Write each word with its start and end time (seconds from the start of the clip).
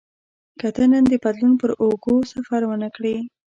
که 0.59 0.67
ته 0.75 0.83
نن 0.91 1.03
د 1.11 1.13
بدلون 1.23 1.53
پر 1.61 1.69
اوږو 1.81 2.15
سفر 2.33 2.61
ونه 2.67 2.89
کړې. 2.95 3.15